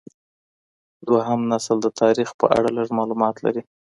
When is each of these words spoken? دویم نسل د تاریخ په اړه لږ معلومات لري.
دویم 1.05 1.41
نسل 1.51 1.77
د 1.81 1.87
تاریخ 2.01 2.29
په 2.39 2.45
اړه 2.57 2.69
لږ 2.77 2.87
معلومات 2.97 3.35
لري. 3.45 3.61